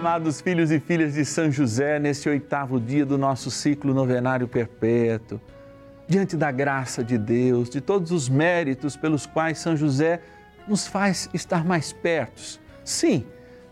amados 0.00 0.40
filhos 0.40 0.70
e 0.70 0.80
filhas 0.80 1.12
de 1.12 1.26
São 1.26 1.52
José, 1.52 1.98
nesse 1.98 2.26
oitavo 2.26 2.80
dia 2.80 3.04
do 3.04 3.18
nosso 3.18 3.50
ciclo 3.50 3.92
novenário 3.92 4.48
perpétuo, 4.48 5.38
diante 6.08 6.38
da 6.38 6.50
graça 6.50 7.04
de 7.04 7.18
Deus, 7.18 7.68
de 7.68 7.82
todos 7.82 8.10
os 8.10 8.26
méritos 8.26 8.96
pelos 8.96 9.26
quais 9.26 9.58
São 9.58 9.76
José 9.76 10.22
nos 10.66 10.86
faz 10.86 11.28
estar 11.34 11.66
mais 11.66 11.92
perto. 11.92 12.58
Sim, 12.82 13.26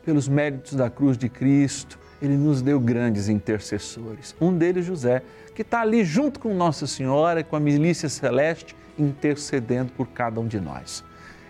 pelos 0.04 0.28
méritos 0.28 0.74
da 0.74 0.90
cruz 0.90 1.16
de 1.16 1.30
Cristo, 1.30 1.98
ele 2.20 2.36
nos 2.36 2.60
deu 2.60 2.78
grandes 2.78 3.30
intercessores. 3.30 4.36
Um 4.38 4.52
deles, 4.54 4.84
José, 4.84 5.22
que 5.54 5.62
está 5.62 5.80
ali 5.80 6.04
junto 6.04 6.40
com 6.40 6.52
Nossa 6.52 6.86
Senhora, 6.86 7.42
com 7.42 7.56
a 7.56 7.60
milícia 7.60 8.10
celeste, 8.10 8.76
intercedendo 8.98 9.92
por 9.92 10.06
cada 10.08 10.38
um 10.38 10.46
de 10.46 10.60
nós 10.60 11.02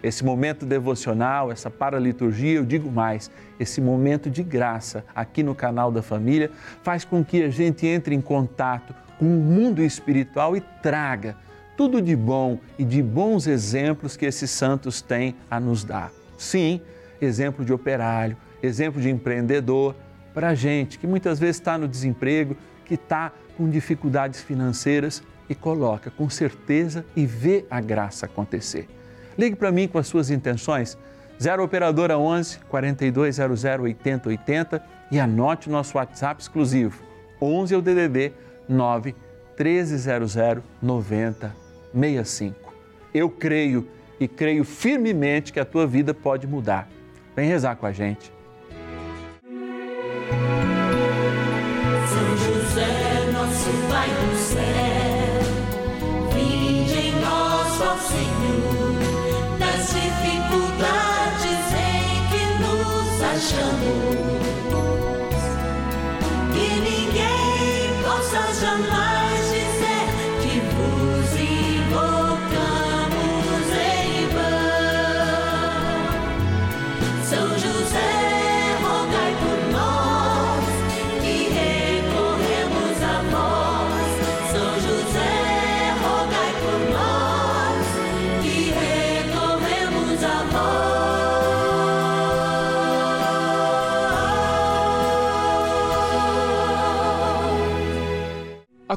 esse 0.03 0.25
momento 0.25 0.65
devocional, 0.65 1.51
essa 1.51 1.71
paraliturgia, 1.71 2.57
eu 2.57 2.65
digo 2.65 2.91
mais, 2.91 3.31
esse 3.59 3.81
momento 3.81 4.31
de 4.31 4.43
graça 4.43 5.05
aqui 5.15 5.43
no 5.43 5.55
canal 5.55 5.91
da 5.91 6.03
família 6.03 6.51
faz 6.83 7.05
com 7.05 7.25
que 7.25 7.43
a 7.43 7.51
gente 7.51 7.87
entre 7.87 8.15
em 8.15 8.21
contato 8.21 8.95
com 9.19 9.27
o 9.27 9.43
mundo 9.43 9.83
espiritual 9.83 10.57
e 10.57 10.61
traga 10.83 11.37
tudo 11.77 12.03
de 12.03 12.17
bom 12.17 12.59
e 12.79 12.85
de 12.85 13.03
bons 13.03 13.47
exemplos 13.47 14.17
que 14.17 14.27
esses 14.27 14.51
santos 14.51 15.01
têm 15.01 15.37
a 15.51 15.61
nos 15.61 15.85
dar. 15.85 16.11
Sim, 16.37 16.81
exemplo 17.21 17.65
de 17.65 17.73
operário, 17.73 18.37
exemplo 18.63 19.01
de 19.01 19.09
empreendedor, 19.09 19.95
para 20.35 20.49
a 20.49 20.55
gente 20.55 20.99
que 20.99 21.07
muitas 21.07 21.39
vezes 21.39 21.57
está 21.57 21.77
no 21.79 21.89
desemprego, 21.89 22.57
que 22.85 22.95
está 22.95 23.33
com 23.57 23.69
dificuldades 23.69 24.41
financeiras 24.41 25.23
e 25.49 25.55
coloca 25.55 26.11
com 26.11 26.29
certeza 26.29 27.05
e 27.17 27.27
vê 27.27 27.65
a 27.71 27.81
graça 27.81 28.27
acontecer. 28.27 28.89
Ligue 29.39 29.55
para 29.55 29.71
mim 29.71 29.87
com 29.87 29.99
as 29.99 30.09
suas 30.09 30.31
intenções. 30.31 30.99
0 31.41 31.63
Operadora 31.63 32.19
11 32.19 32.59
4200 32.69 33.65
8080 33.65 34.83
e 35.13 35.21
anote 35.21 35.71
nosso 35.71 35.97
WhatsApp 35.97 36.43
exclusivo. 36.43 37.01
11 37.41 37.75
é 37.75 37.79
o 37.79 37.83
DDD 37.83 38.33
9 38.69 39.15
1300 39.57 40.35
9065. 40.83 42.75
Eu 43.15 43.31
creio 43.31 43.89
e 44.19 44.27
creio 44.27 44.65
firmemente 44.65 45.53
que 45.53 45.61
a 45.61 45.65
tua 45.65 45.87
vida 45.87 46.13
pode 46.13 46.45
mudar. 46.47 46.89
Vem 47.37 47.49
rezar 47.49 47.77
com 47.77 47.87
a 47.87 47.93
gente. 47.93 48.33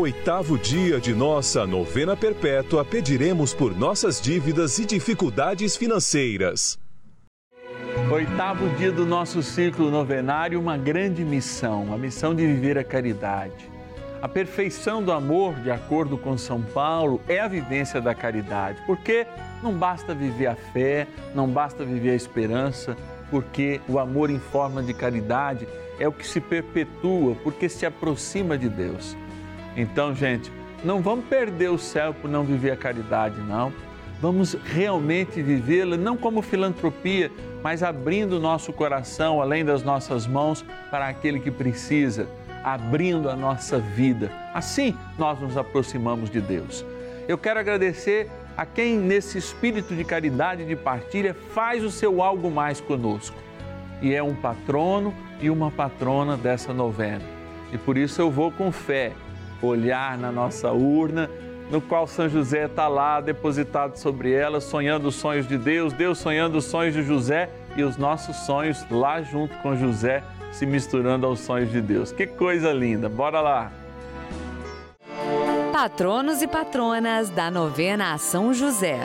oitavo 0.00 0.58
dia 0.58 1.00
de 1.00 1.14
nossa 1.14 1.66
novena 1.66 2.16
perpétua, 2.16 2.84
pediremos 2.84 3.54
por 3.54 3.76
nossas 3.76 4.20
dívidas 4.20 4.78
e 4.78 4.84
dificuldades 4.84 5.76
financeiras. 5.76 6.78
Oitavo 8.12 8.68
dia 8.76 8.92
do 8.92 9.06
nosso 9.06 9.42
ciclo 9.42 9.90
novenário, 9.90 10.60
uma 10.60 10.76
grande 10.76 11.24
missão, 11.24 11.92
a 11.94 11.98
missão 11.98 12.34
de 12.34 12.46
viver 12.46 12.76
a 12.76 12.84
caridade. 12.84 13.70
A 14.20 14.28
perfeição 14.28 15.02
do 15.02 15.12
amor, 15.12 15.54
de 15.60 15.70
acordo 15.70 16.18
com 16.18 16.36
São 16.36 16.60
Paulo, 16.60 17.20
é 17.26 17.40
a 17.40 17.48
vivência 17.48 18.00
da 18.00 18.14
caridade, 18.14 18.78
porque 18.86 19.26
não 19.62 19.72
basta 19.72 20.14
viver 20.14 20.46
a 20.46 20.56
fé, 20.56 21.06
não 21.34 21.48
basta 21.48 21.84
viver 21.84 22.10
a 22.10 22.14
esperança, 22.14 22.96
porque 23.30 23.80
o 23.88 23.98
amor 23.98 24.30
em 24.30 24.38
forma 24.38 24.82
de 24.82 24.92
caridade 24.92 25.66
é 25.98 26.06
o 26.06 26.12
que 26.12 26.26
se 26.26 26.40
perpetua, 26.40 27.34
porque 27.42 27.68
se 27.68 27.86
aproxima 27.86 28.58
de 28.58 28.68
Deus. 28.68 29.16
Então, 29.76 30.14
gente, 30.14 30.50
não 30.82 31.00
vamos 31.00 31.26
perder 31.26 31.70
o 31.70 31.78
céu 31.78 32.14
por 32.14 32.30
não 32.30 32.44
viver 32.44 32.70
a 32.70 32.76
caridade, 32.76 33.40
não. 33.40 33.72
Vamos 34.20 34.54
realmente 34.64 35.42
vivê-la 35.42 35.96
não 35.96 36.16
como 36.16 36.40
filantropia, 36.40 37.30
mas 37.62 37.82
abrindo 37.82 38.36
o 38.36 38.40
nosso 38.40 38.72
coração, 38.72 39.42
além 39.42 39.64
das 39.64 39.82
nossas 39.82 40.26
mãos, 40.26 40.64
para 40.90 41.08
aquele 41.08 41.38
que 41.38 41.50
precisa, 41.50 42.26
abrindo 42.64 43.28
a 43.28 43.36
nossa 43.36 43.78
vida. 43.78 44.30
Assim 44.54 44.96
nós 45.18 45.38
nos 45.38 45.56
aproximamos 45.56 46.30
de 46.30 46.40
Deus. 46.40 46.84
Eu 47.28 47.36
quero 47.36 47.60
agradecer 47.60 48.30
a 48.56 48.64
quem, 48.64 48.96
nesse 48.96 49.36
espírito 49.36 49.94
de 49.94 50.02
caridade 50.02 50.62
e 50.62 50.66
de 50.66 50.76
partilha, 50.76 51.34
faz 51.52 51.84
o 51.84 51.90
seu 51.90 52.22
algo 52.22 52.50
mais 52.50 52.80
conosco. 52.80 53.36
E 54.00 54.14
é 54.14 54.22
um 54.22 54.34
patrono 54.34 55.12
e 55.40 55.50
uma 55.50 55.70
patrona 55.70 56.36
dessa 56.36 56.72
novena. 56.72 57.24
E 57.70 57.76
por 57.76 57.98
isso 57.98 58.22
eu 58.22 58.30
vou 58.30 58.50
com 58.50 58.72
fé 58.72 59.12
olhar 59.62 60.18
na 60.18 60.30
nossa 60.30 60.72
urna, 60.72 61.30
no 61.70 61.80
qual 61.80 62.06
São 62.06 62.28
José 62.28 62.66
está 62.66 62.88
lá 62.88 63.20
depositado 63.20 63.96
sobre 63.96 64.32
ela, 64.32 64.60
sonhando 64.60 65.08
os 65.08 65.16
sonhos 65.16 65.46
de 65.46 65.58
Deus, 65.58 65.92
Deus 65.92 66.18
sonhando 66.18 66.58
os 66.58 66.64
sonhos 66.64 66.94
de 66.94 67.02
José 67.02 67.48
e 67.76 67.82
os 67.82 67.96
nossos 67.96 68.36
sonhos 68.36 68.84
lá 68.90 69.20
junto 69.22 69.56
com 69.58 69.76
José 69.76 70.22
se 70.52 70.64
misturando 70.64 71.26
aos 71.26 71.40
sonhos 71.40 71.70
de 71.70 71.80
Deus. 71.80 72.12
Que 72.12 72.26
coisa 72.26 72.72
linda! 72.72 73.08
Bora 73.08 73.40
lá! 73.40 73.72
Patronos 75.72 76.40
e 76.40 76.46
patronas 76.46 77.28
da 77.28 77.50
novena 77.50 78.14
a 78.14 78.18
São 78.18 78.54
José. 78.54 78.98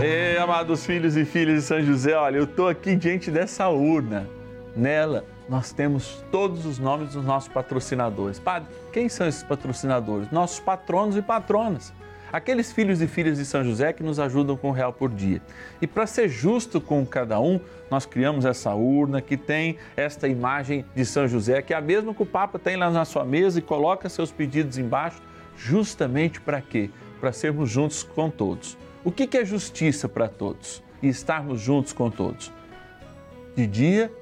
Ei, 0.00 0.38
amados 0.38 0.86
filhos 0.86 1.16
e 1.16 1.26
filhas 1.26 1.56
de 1.56 1.62
São 1.62 1.82
José, 1.82 2.14
olha, 2.14 2.38
eu 2.38 2.44
estou 2.44 2.68
aqui 2.68 2.96
diante 2.96 3.30
dessa 3.30 3.68
urna. 3.68 4.26
Nela 4.74 5.24
nós 5.50 5.72
temos 5.72 6.22
todos 6.30 6.64
os 6.64 6.78
nomes 6.78 7.14
dos 7.14 7.24
nossos 7.24 7.48
patrocinadores. 7.48 8.38
Padre, 8.38 8.68
quem 8.92 9.08
são 9.08 9.26
esses 9.26 9.42
patrocinadores? 9.42 10.30
Nossos 10.30 10.60
patronos 10.60 11.16
e 11.16 11.22
patronas. 11.22 11.92
Aqueles 12.32 12.70
filhos 12.70 13.02
e 13.02 13.08
filhas 13.08 13.38
de 13.38 13.44
São 13.44 13.64
José 13.64 13.92
que 13.92 14.04
nos 14.04 14.20
ajudam 14.20 14.56
com 14.56 14.68
um 14.68 14.72
real 14.72 14.92
por 14.92 15.10
dia. 15.10 15.42
E 15.82 15.88
para 15.88 16.06
ser 16.06 16.28
justo 16.28 16.80
com 16.80 17.04
cada 17.04 17.40
um, 17.40 17.58
nós 17.90 18.06
criamos 18.06 18.44
essa 18.44 18.72
urna 18.72 19.20
que 19.20 19.36
tem 19.36 19.76
esta 19.96 20.28
imagem 20.28 20.84
de 20.94 21.04
São 21.04 21.26
José, 21.26 21.60
que 21.60 21.74
é 21.74 21.76
a 21.76 21.80
mesma 21.80 22.14
que 22.14 22.22
o 22.22 22.26
Papa 22.26 22.56
tem 22.56 22.76
lá 22.76 22.88
na 22.88 23.04
sua 23.04 23.24
mesa 23.24 23.58
e 23.58 23.62
coloca 23.62 24.08
seus 24.08 24.30
pedidos 24.30 24.78
embaixo, 24.78 25.20
justamente 25.56 26.40
para 26.40 26.60
quê? 26.60 26.90
Para 27.20 27.32
sermos 27.32 27.68
juntos 27.68 28.04
com 28.04 28.30
todos. 28.30 28.78
O 29.02 29.10
que 29.10 29.36
é 29.36 29.44
justiça 29.44 30.08
para 30.08 30.28
todos? 30.28 30.80
E 31.02 31.08
estarmos 31.08 31.60
juntos 31.60 31.92
com 31.92 32.08
todos. 32.08 32.52
De 33.56 33.66
dia 33.66 34.12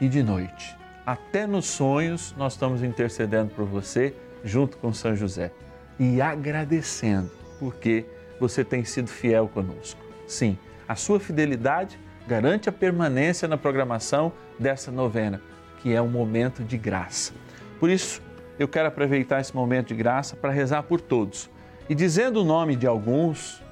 e 0.00 0.08
de 0.08 0.22
noite 0.22 0.77
até 1.08 1.46
nos 1.46 1.64
sonhos, 1.64 2.34
nós 2.36 2.52
estamos 2.52 2.82
intercedendo 2.82 3.54
por 3.54 3.64
você 3.64 4.14
junto 4.44 4.76
com 4.76 4.92
São 4.92 5.16
José 5.16 5.50
e 5.98 6.20
agradecendo 6.20 7.30
porque 7.58 8.04
você 8.38 8.62
tem 8.62 8.84
sido 8.84 9.08
fiel 9.08 9.48
conosco. 9.48 9.98
Sim, 10.26 10.58
a 10.86 10.94
sua 10.94 11.18
fidelidade 11.18 11.98
garante 12.26 12.68
a 12.68 12.72
permanência 12.72 13.48
na 13.48 13.56
programação 13.56 14.30
dessa 14.58 14.92
novena, 14.92 15.40
que 15.80 15.94
é 15.94 16.02
um 16.02 16.10
momento 16.10 16.62
de 16.62 16.76
graça. 16.76 17.32
Por 17.80 17.88
isso, 17.88 18.20
eu 18.58 18.68
quero 18.68 18.88
aproveitar 18.88 19.40
esse 19.40 19.56
momento 19.56 19.88
de 19.88 19.94
graça 19.94 20.36
para 20.36 20.52
rezar 20.52 20.82
por 20.82 21.00
todos. 21.00 21.48
E 21.88 21.94
dizendo 21.94 22.42
o 22.42 22.44
nome 22.44 22.76
de 22.76 22.86
alguns, 22.86 23.62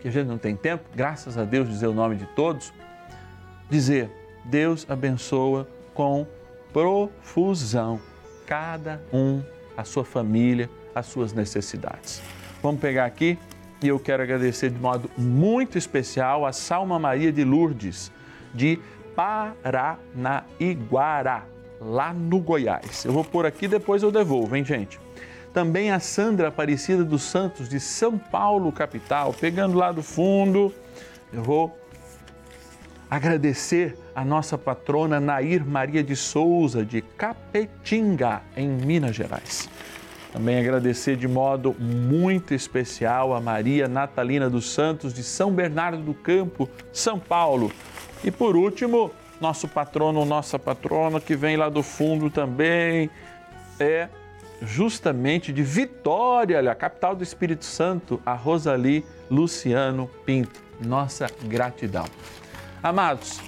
que 0.00 0.08
a 0.08 0.10
gente 0.10 0.28
não 0.28 0.38
tem 0.38 0.56
tempo, 0.56 0.84
graças 0.96 1.36
a 1.36 1.44
Deus 1.44 1.68
dizer 1.68 1.88
o 1.88 1.94
nome 1.94 2.16
de 2.16 2.24
todos, 2.28 2.72
dizer: 3.68 4.10
Deus 4.46 4.86
abençoa 4.88 5.68
com 5.92 6.26
profusão 6.72 8.00
cada 8.46 9.02
um, 9.12 9.42
a 9.76 9.84
sua 9.84 10.04
família, 10.04 10.70
as 10.94 11.06
suas 11.06 11.32
necessidades. 11.32 12.22
Vamos 12.62 12.80
pegar 12.80 13.04
aqui 13.04 13.36
e 13.82 13.88
eu 13.88 13.98
quero 13.98 14.22
agradecer 14.22 14.70
de 14.70 14.78
modo 14.78 15.10
muito 15.18 15.76
especial 15.76 16.46
a 16.46 16.52
Salma 16.52 16.98
Maria 16.98 17.32
de 17.32 17.44
Lourdes, 17.44 18.10
de 18.54 18.78
Paranaiguara, 19.14 21.44
lá 21.80 22.12
no 22.12 22.38
Goiás. 22.38 23.04
Eu 23.04 23.12
vou 23.12 23.24
por 23.24 23.44
aqui, 23.44 23.68
depois 23.68 24.02
eu 24.02 24.10
devolvo, 24.10 24.56
hein, 24.56 24.64
gente? 24.64 24.98
Também 25.52 25.90
a 25.90 26.00
Sandra 26.00 26.48
Aparecida 26.48 27.04
dos 27.04 27.22
Santos, 27.22 27.68
de 27.68 27.80
São 27.80 28.18
Paulo, 28.18 28.72
capital, 28.72 29.32
pegando 29.32 29.76
lá 29.76 29.92
do 29.92 30.02
fundo. 30.02 30.72
Eu 31.32 31.42
vou 31.42 31.76
agradecer 33.10 33.96
a 34.14 34.24
nossa 34.24 34.58
patrona 34.58 35.20
Nair 35.20 35.64
Maria 35.64 36.02
de 36.02 36.16
Souza, 36.16 36.84
de 36.84 37.00
Capetinga, 37.00 38.42
em 38.56 38.68
Minas 38.68 39.14
Gerais. 39.14 39.68
Também 40.32 40.58
agradecer 40.58 41.16
de 41.16 41.26
modo 41.26 41.74
muito 41.78 42.52
especial 42.52 43.34
a 43.34 43.40
Maria 43.40 43.88
Natalina 43.88 44.50
dos 44.50 44.70
Santos, 44.70 45.14
de 45.14 45.22
São 45.22 45.50
Bernardo 45.52 46.02
do 46.02 46.12
Campo, 46.12 46.68
São 46.92 47.18
Paulo. 47.18 47.72
E 48.22 48.30
por 48.30 48.56
último, 48.56 49.10
nosso 49.40 49.68
patrono, 49.68 50.24
nossa 50.24 50.58
patrona, 50.58 51.20
que 51.20 51.36
vem 51.36 51.56
lá 51.56 51.68
do 51.68 51.82
fundo 51.82 52.28
também, 52.28 53.08
é 53.78 54.08
justamente 54.62 55.52
de 55.52 55.62
Vitória, 55.62 56.70
a 56.70 56.74
capital 56.74 57.14
do 57.14 57.22
Espírito 57.22 57.64
Santo, 57.64 58.20
a 58.24 58.34
Rosali 58.34 59.04
Luciano 59.30 60.10
Pinto. 60.24 60.60
Nossa 60.84 61.26
gratidão. 61.44 62.04
Amados, 62.82 63.40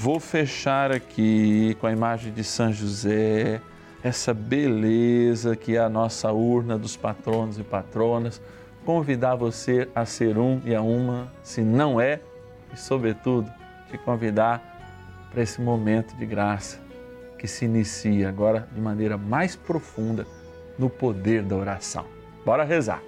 vou 0.00 0.18
fechar 0.18 0.92
aqui 0.92 1.76
com 1.80 1.86
a 1.86 1.92
imagem 1.92 2.32
de 2.32 2.44
São 2.44 2.72
José 2.72 3.60
essa 4.02 4.34
beleza 4.34 5.54
que 5.54 5.76
é 5.76 5.78
a 5.78 5.88
nossa 5.88 6.32
urna 6.32 6.76
dos 6.76 6.96
patronos 6.96 7.58
e 7.58 7.62
patronas, 7.62 8.42
convidar 8.84 9.36
você 9.36 9.88
a 9.94 10.04
ser 10.04 10.36
um 10.36 10.60
e 10.64 10.74
a 10.74 10.82
uma, 10.82 11.32
se 11.42 11.62
não 11.62 12.00
é, 12.00 12.20
e 12.72 12.76
sobretudo 12.76 13.50
te 13.88 13.96
convidar 13.98 14.60
para 15.30 15.42
esse 15.42 15.60
momento 15.60 16.16
de 16.16 16.26
graça 16.26 16.80
que 17.38 17.46
se 17.46 17.64
inicia 17.64 18.28
agora 18.28 18.68
de 18.72 18.80
maneira 18.80 19.16
mais 19.16 19.54
profunda 19.54 20.26
no 20.78 20.90
poder 20.90 21.42
da 21.42 21.56
oração. 21.56 22.04
Bora 22.44 22.64
rezar. 22.64 23.02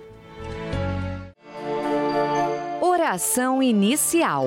Oração 2.80 3.62
inicial. 3.62 4.46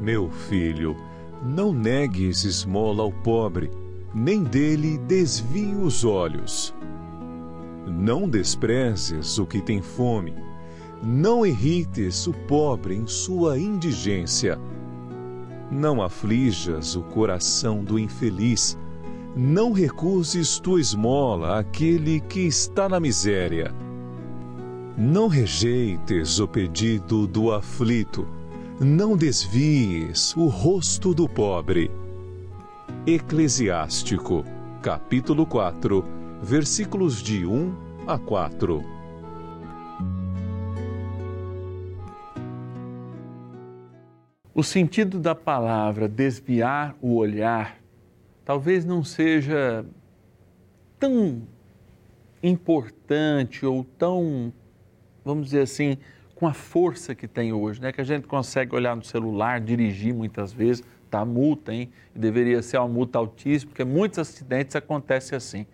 Meu 0.00 0.30
filho, 0.30 0.96
não 1.44 1.72
negues 1.72 2.44
esmola 2.44 3.02
ao 3.02 3.12
pobre, 3.12 3.70
nem 4.14 4.44
dele 4.44 4.96
desvie 4.98 5.74
os 5.74 6.04
olhos. 6.04 6.74
Não 7.86 8.28
desprezes 8.28 9.38
o 9.38 9.46
que 9.46 9.60
tem 9.60 9.82
fome, 9.82 10.34
não 11.02 11.44
irrites 11.44 12.26
o 12.26 12.32
pobre 12.32 12.94
em 12.94 13.06
sua 13.06 13.58
indigência. 13.58 14.58
Não 15.70 16.00
aflijas 16.00 16.94
o 16.94 17.02
coração 17.02 17.82
do 17.82 17.98
infeliz, 17.98 18.78
não 19.36 19.72
recuses 19.72 20.58
tua 20.58 20.80
esmola 20.80 21.58
àquele 21.58 22.20
que 22.20 22.40
está 22.40 22.88
na 22.88 23.00
miséria. 23.00 23.74
Não 24.96 25.28
rejeites 25.28 26.40
o 26.40 26.48
pedido 26.48 27.26
do 27.26 27.52
aflito, 27.52 28.26
não 28.80 29.16
desvies 29.16 30.36
o 30.36 30.46
rosto 30.46 31.12
do 31.12 31.28
pobre. 31.28 31.90
Eclesiástico, 33.04 34.44
capítulo 34.80 35.44
4, 35.44 36.04
versículos 36.40 37.20
de 37.20 37.44
1 37.44 37.74
a 38.06 38.16
4. 38.16 38.84
O 44.54 44.62
sentido 44.62 45.18
da 45.18 45.34
palavra 45.34 46.08
desviar 46.08 46.96
o 47.02 47.16
olhar 47.16 47.78
talvez 48.44 48.84
não 48.84 49.02
seja 49.02 49.84
tão 51.00 51.42
importante 52.40 53.66
ou 53.66 53.82
tão, 53.82 54.52
vamos 55.24 55.46
dizer 55.46 55.62
assim, 55.62 55.98
com 56.38 56.46
a 56.46 56.54
força 56.54 57.16
que 57.16 57.26
tem 57.26 57.52
hoje, 57.52 57.82
né? 57.82 57.90
Que 57.90 58.00
a 58.00 58.04
gente 58.04 58.28
consegue 58.28 58.72
olhar 58.72 58.94
no 58.94 59.02
celular, 59.02 59.60
dirigir 59.60 60.14
muitas 60.14 60.52
vezes, 60.52 60.84
tá 61.10 61.24
multa, 61.24 61.74
hein? 61.74 61.90
Deveria 62.14 62.62
ser 62.62 62.78
uma 62.78 62.86
multa 62.86 63.18
altíssima, 63.18 63.70
porque 63.70 63.82
muitos 63.82 64.20
acidentes 64.20 64.76
acontecem 64.76 65.36
assim. 65.36 65.66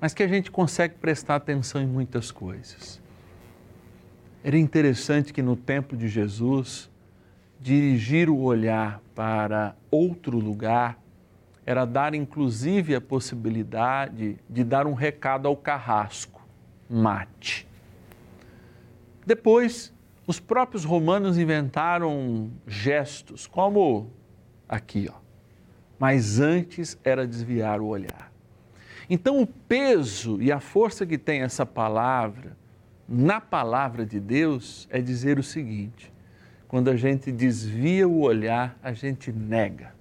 Mas 0.00 0.14
que 0.14 0.22
a 0.22 0.26
gente 0.26 0.50
consegue 0.50 0.94
prestar 0.94 1.36
atenção 1.36 1.82
em 1.82 1.86
muitas 1.86 2.30
coisas. 2.30 2.98
Era 4.42 4.56
interessante 4.56 5.34
que 5.34 5.42
no 5.42 5.54
tempo 5.54 5.94
de 5.94 6.08
Jesus, 6.08 6.90
dirigir 7.60 8.30
o 8.30 8.40
olhar 8.40 9.02
para 9.14 9.76
outro 9.90 10.38
lugar 10.38 10.98
era 11.66 11.84
dar 11.84 12.14
inclusive 12.14 12.94
a 12.94 13.02
possibilidade 13.02 14.38
de 14.48 14.64
dar 14.64 14.86
um 14.86 14.94
recado 14.94 15.46
ao 15.46 15.54
carrasco, 15.54 16.40
mate. 16.88 17.68
Depois, 19.26 19.92
os 20.26 20.38
próprios 20.40 20.84
romanos 20.84 21.38
inventaram 21.38 22.50
gestos, 22.66 23.46
como 23.46 24.10
aqui, 24.68 25.08
ó. 25.12 25.18
Mas 25.98 26.40
antes 26.40 26.98
era 27.04 27.26
desviar 27.26 27.80
o 27.80 27.86
olhar. 27.86 28.32
Então, 29.08 29.40
o 29.40 29.46
peso 29.46 30.40
e 30.40 30.52
a 30.52 30.60
força 30.60 31.04
que 31.04 31.18
tem 31.18 31.42
essa 31.42 31.66
palavra, 31.66 32.56
na 33.08 33.40
palavra 33.40 34.06
de 34.06 34.20
Deus, 34.20 34.86
é 34.90 35.00
dizer 35.00 35.38
o 35.38 35.42
seguinte: 35.42 36.12
quando 36.68 36.88
a 36.88 36.96
gente 36.96 37.32
desvia 37.32 38.06
o 38.06 38.20
olhar, 38.20 38.78
a 38.80 38.92
gente 38.92 39.32
nega, 39.32 39.92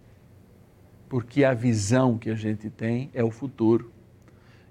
porque 1.10 1.44
a 1.44 1.56
visão 1.56 2.20
que 2.20 2.30
a 2.30 2.36
gente 2.36 2.70
tem 2.70 3.10
é 3.12 3.24
o 3.24 3.32
futuro. 3.32 3.92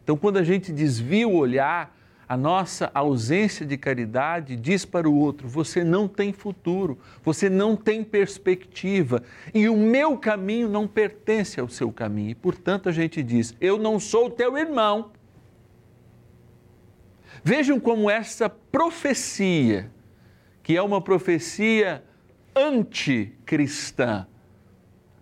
Então, 0.04 0.16
quando 0.16 0.36
a 0.36 0.44
gente 0.44 0.72
desvia 0.72 1.26
o 1.26 1.34
olhar, 1.34 1.97
a 2.28 2.36
nossa 2.36 2.90
ausência 2.92 3.64
de 3.64 3.78
caridade 3.78 4.54
diz 4.54 4.84
para 4.84 5.08
o 5.08 5.16
outro: 5.16 5.48
você 5.48 5.82
não 5.82 6.06
tem 6.06 6.32
futuro, 6.32 6.98
você 7.24 7.48
não 7.48 7.74
tem 7.74 8.04
perspectiva 8.04 9.22
e 9.54 9.68
o 9.68 9.76
meu 9.76 10.18
caminho 10.18 10.68
não 10.68 10.86
pertence 10.86 11.58
ao 11.58 11.68
seu 11.68 11.90
caminho. 11.90 12.30
E, 12.30 12.34
portanto, 12.34 12.88
a 12.88 12.92
gente 12.92 13.22
diz: 13.22 13.54
eu 13.58 13.78
não 13.78 13.98
sou 13.98 14.28
teu 14.28 14.58
irmão. 14.58 15.10
Vejam 17.42 17.80
como 17.80 18.10
essa 18.10 18.50
profecia, 18.50 19.90
que 20.62 20.76
é 20.76 20.82
uma 20.82 21.00
profecia 21.00 22.04
anticristã, 22.54 24.26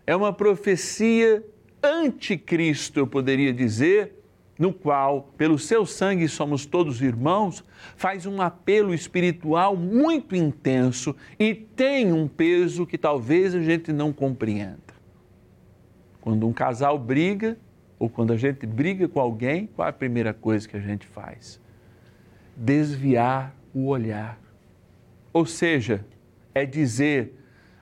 é 0.04 0.16
uma 0.16 0.32
profecia 0.32 1.44
anticristo, 1.82 2.98
eu 2.98 3.06
poderia 3.06 3.52
dizer 3.52 4.16
no 4.58 4.72
qual, 4.72 5.32
pelo 5.36 5.58
seu 5.58 5.84
sangue 5.84 6.28
somos 6.28 6.64
todos 6.64 7.02
irmãos, 7.02 7.62
faz 7.96 8.26
um 8.26 8.40
apelo 8.40 8.94
espiritual 8.94 9.76
muito 9.76 10.34
intenso 10.34 11.14
e 11.38 11.54
tem 11.54 12.12
um 12.12 12.26
peso 12.26 12.86
que 12.86 12.96
talvez 12.96 13.54
a 13.54 13.60
gente 13.60 13.92
não 13.92 14.12
compreenda. 14.12 14.80
Quando 16.20 16.46
um 16.46 16.52
casal 16.52 16.98
briga, 16.98 17.56
ou 17.98 18.08
quando 18.08 18.32
a 18.32 18.36
gente 18.36 18.66
briga 18.66 19.06
com 19.08 19.20
alguém, 19.20 19.66
qual 19.66 19.86
é 19.86 19.90
a 19.90 19.92
primeira 19.92 20.32
coisa 20.32 20.68
que 20.68 20.76
a 20.76 20.80
gente 20.80 21.06
faz? 21.06 21.60
Desviar 22.56 23.54
o 23.74 23.86
olhar. 23.86 24.38
Ou 25.32 25.44
seja, 25.44 26.04
é 26.54 26.64
dizer 26.64 27.34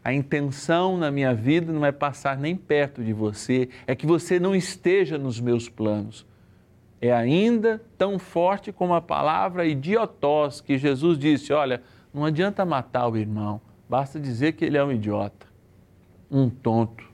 a 0.03 0.13
intenção 0.13 0.99
na 0.99 1.11
minha 1.11 1.33
vida 1.35 1.73
não 1.73 1.87
é 1.87 1.93
passar 1.93 2.37
nem 2.37 2.55
perto 2.55 3.03
de 3.03 3.13
você, 3.13 3.69
é 3.87 3.95
que 3.95 4.07
você 4.07 4.39
não 4.39 4.55
esteja 4.55 5.17
nos 5.17 5.41
meus 5.41 5.69
planos 5.69 6.27
é 7.01 7.13
ainda 7.13 7.83
tão 7.99 8.19
forte 8.19 8.73
como 8.73 8.95
a 8.95 9.01
palavra 9.01 9.67
idiotós, 9.67 10.61
que 10.61 10.79
Jesus 10.79 11.19
disse: 11.19 11.53
olha, 11.53 11.83
não 12.13 12.25
adianta 12.25 12.65
matar 12.65 13.09
o 13.09 13.17
irmão, 13.17 13.61
basta 13.89 14.19
dizer 14.19 14.53
que 14.53 14.65
ele 14.65 14.79
é 14.79 14.85
um 14.85 14.93
idiota, 14.93 15.47
um 16.31 16.49
tonto, 16.49 17.05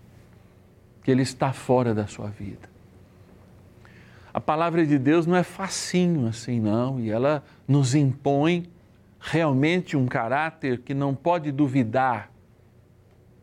que 1.02 1.10
ele 1.10 1.22
está 1.22 1.52
fora 1.52 1.94
da 1.94 2.06
sua 2.06 2.28
vida. 2.28 2.68
A 4.32 4.40
palavra 4.40 4.86
de 4.86 4.96
Deus 4.98 5.26
não 5.26 5.34
é 5.34 5.42
facinho 5.42 6.28
assim, 6.28 6.60
não, 6.60 7.00
e 7.00 7.10
ela 7.10 7.42
nos 7.66 7.94
impõe 7.94 8.70
realmente 9.18 9.96
um 9.96 10.06
caráter 10.06 10.78
que 10.78 10.94
não 10.94 11.14
pode 11.14 11.50
duvidar 11.50 12.30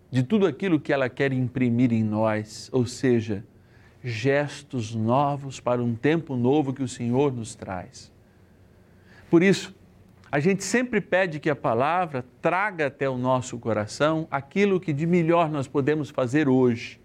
de 0.09 0.23
tudo 0.23 0.45
aquilo 0.45 0.79
que 0.79 0.93
ela 0.93 1.09
quer 1.09 1.33
imprimir 1.33 1.91
em 1.91 2.03
nós, 2.03 2.69
ou 2.71 2.85
seja, 2.85 3.43
gestos 4.07 4.95
novos 4.95 5.59
para 5.59 5.83
um 5.83 5.93
tempo 5.93 6.35
novo 6.35 6.73
que 6.73 6.81
o 6.81 6.87
Senhor 6.87 7.33
nos 7.33 7.55
traz. 7.55 8.11
Por 9.29 9.43
isso, 9.43 9.75
a 10.31 10.39
gente 10.39 10.63
sempre 10.63 11.01
pede 11.01 11.39
que 11.39 11.49
a 11.49 11.55
palavra 11.55 12.23
traga 12.41 12.87
até 12.87 13.09
o 13.09 13.17
nosso 13.17 13.57
coração 13.59 14.27
aquilo 14.31 14.79
que 14.79 14.93
de 14.93 15.05
melhor 15.05 15.49
nós 15.49 15.67
podemos 15.67 16.09
fazer 16.09 16.47
hoje 16.47 16.99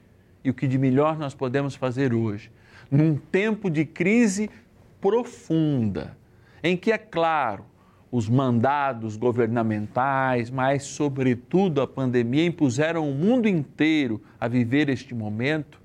e 0.45 0.51
o 0.51 0.55
que 0.55 0.69
de 0.69 0.79
melhor 0.79 1.19
nós 1.19 1.35
podemos 1.35 1.75
fazer 1.75 2.15
hoje, 2.15 2.51
num 2.91 3.17
tempo 3.17 3.69
de 3.69 3.85
crise 3.85 4.49
profunda, 5.01 6.17
em 6.63 6.77
que, 6.77 6.93
é 6.93 6.99
claro, 6.99 7.65
os 8.11 8.29
mandados 8.29 9.17
governamentais, 9.17 10.51
mas, 10.51 10.85
sobretudo, 10.85 11.81
a 11.81 11.87
pandemia 11.87 12.45
impuseram 12.45 13.09
o 13.09 13.15
mundo 13.15 13.49
inteiro 13.49 14.21
a 14.39 14.47
viver 14.47 14.89
este 14.89 15.15
momento 15.15 15.82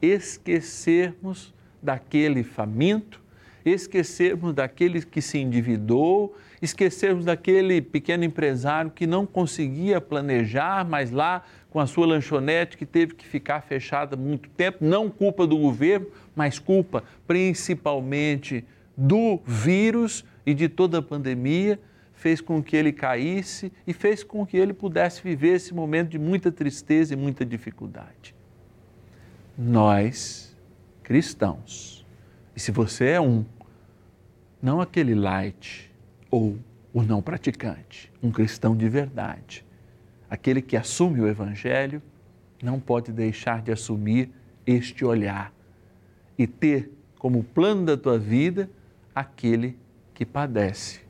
esquecermos 0.00 1.52
daquele 1.82 2.42
faminto, 2.42 3.20
esquecermos 3.64 4.54
daquele 4.54 5.02
que 5.02 5.20
se 5.20 5.38
endividou, 5.38 6.36
esquecermos 6.62 7.24
daquele 7.24 7.80
pequeno 7.80 8.24
empresário 8.24 8.90
que 8.90 9.06
não 9.06 9.26
conseguia 9.26 10.00
planejar, 10.00 10.86
mas 10.88 11.10
lá 11.10 11.42
com 11.70 11.78
a 11.78 11.86
sua 11.86 12.06
lanchonete 12.06 12.76
que 12.76 12.86
teve 12.86 13.14
que 13.14 13.26
ficar 13.26 13.60
fechada 13.62 14.16
muito 14.16 14.48
tempo, 14.50 14.78
não 14.80 15.08
culpa 15.08 15.46
do 15.46 15.56
governo, 15.56 16.06
mas 16.34 16.58
culpa 16.58 17.04
principalmente 17.26 18.64
do 18.96 19.40
vírus 19.46 20.24
e 20.44 20.52
de 20.52 20.68
toda 20.68 20.98
a 20.98 21.02
pandemia, 21.02 21.78
fez 22.12 22.40
com 22.40 22.62
que 22.62 22.76
ele 22.76 22.92
caísse 22.92 23.72
e 23.86 23.94
fez 23.94 24.22
com 24.22 24.44
que 24.44 24.56
ele 24.56 24.74
pudesse 24.74 25.22
viver 25.22 25.54
esse 25.54 25.72
momento 25.72 26.10
de 26.10 26.18
muita 26.18 26.52
tristeza 26.52 27.14
e 27.14 27.16
muita 27.16 27.46
dificuldade 27.46 28.34
nós, 29.62 30.56
cristãos, 31.02 32.06
e 32.56 32.60
se 32.60 32.72
você 32.72 33.08
é 33.10 33.20
um, 33.20 33.44
não 34.62 34.80
aquele 34.80 35.14
light 35.14 35.92
ou 36.30 36.56
o 36.94 37.02
não 37.02 37.20
praticante, 37.20 38.10
um 38.22 38.30
cristão 38.30 38.74
de 38.74 38.88
verdade, 38.88 39.62
aquele 40.30 40.62
que 40.62 40.78
assume 40.78 41.20
o 41.20 41.28
Evangelho, 41.28 42.00
não 42.62 42.80
pode 42.80 43.12
deixar 43.12 43.60
de 43.60 43.70
assumir 43.70 44.30
este 44.66 45.04
olhar 45.04 45.52
e 46.38 46.46
ter 46.46 46.90
como 47.18 47.44
plano 47.44 47.84
da 47.84 47.98
tua 47.98 48.18
vida 48.18 48.70
aquele 49.14 49.76
que 50.14 50.24
padece 50.24 51.00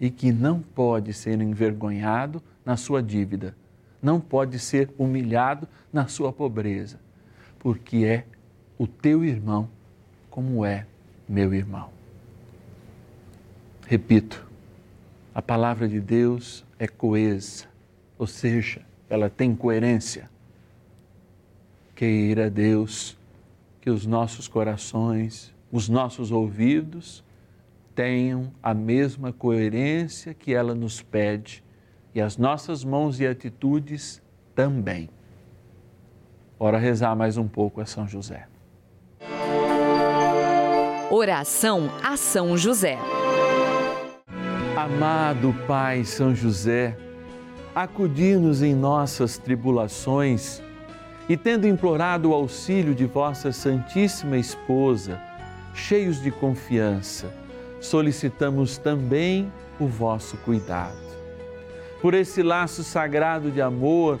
e 0.00 0.10
que 0.10 0.32
não 0.32 0.60
pode 0.60 1.12
ser 1.12 1.40
envergonhado 1.40 2.42
na 2.64 2.76
sua 2.76 3.00
dívida, 3.00 3.54
não 4.02 4.20
pode 4.20 4.58
ser 4.58 4.90
humilhado 4.98 5.68
na 5.92 6.08
sua 6.08 6.32
pobreza 6.32 7.01
porque 7.62 7.98
é 7.98 8.24
o 8.76 8.88
teu 8.88 9.24
irmão 9.24 9.70
como 10.28 10.66
é 10.66 10.84
meu 11.28 11.54
irmão. 11.54 11.90
Repito, 13.86 14.44
a 15.32 15.40
palavra 15.40 15.88
de 15.88 16.00
Deus 16.00 16.64
é 16.76 16.88
coesa, 16.88 17.66
ou 18.18 18.26
seja, 18.26 18.84
ela 19.08 19.30
tem 19.30 19.54
coerência. 19.54 20.28
Queira 21.94 22.50
Deus 22.50 23.16
que 23.80 23.90
os 23.90 24.06
nossos 24.06 24.48
corações, 24.48 25.54
os 25.70 25.88
nossos 25.88 26.32
ouvidos 26.32 27.22
tenham 27.94 28.52
a 28.60 28.74
mesma 28.74 29.32
coerência 29.32 30.34
que 30.34 30.52
ela 30.52 30.74
nos 30.74 31.00
pede 31.00 31.62
e 32.12 32.20
as 32.20 32.36
nossas 32.36 32.82
mãos 32.82 33.20
e 33.20 33.26
atitudes 33.26 34.20
também. 34.52 35.08
Bora 36.62 36.78
rezar 36.78 37.16
mais 37.16 37.36
um 37.36 37.48
pouco 37.48 37.80
a 37.80 37.84
São 37.84 38.06
José. 38.06 38.46
Oração 41.10 41.90
a 42.00 42.16
São 42.16 42.56
José. 42.56 43.00
Amado 44.76 45.52
Pai 45.66 46.04
São 46.04 46.32
José, 46.32 46.96
acudir-nos 47.74 48.62
em 48.62 48.76
nossas 48.76 49.36
tribulações 49.38 50.62
e 51.28 51.36
tendo 51.36 51.66
implorado 51.66 52.30
o 52.30 52.32
auxílio 52.32 52.94
de 52.94 53.06
vossa 53.06 53.50
Santíssima 53.50 54.36
Esposa, 54.36 55.20
cheios 55.74 56.22
de 56.22 56.30
confiança, 56.30 57.34
solicitamos 57.80 58.78
também 58.78 59.52
o 59.80 59.88
vosso 59.88 60.36
cuidado. 60.36 61.02
Por 62.00 62.14
esse 62.14 62.40
laço 62.40 62.84
sagrado 62.84 63.50
de 63.50 63.60
amor 63.60 64.20